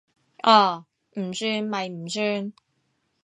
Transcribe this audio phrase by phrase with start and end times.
[0.41, 0.85] 哦，
[1.19, 2.51] 唔算咪唔算